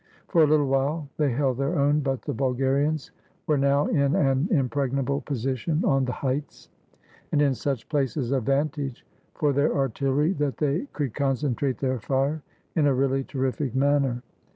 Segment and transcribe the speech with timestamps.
[0.29, 3.11] For a little while they held their own, but the Bul garians
[3.45, 6.69] were now in an impregnable position on the heights,
[7.31, 12.41] and in such places of vantage for their artillery that they could concentrate their fire
[12.75, 14.23] in a really terrific manner.